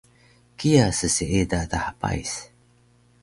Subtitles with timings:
[0.57, 2.33] kiya sseeda daha pais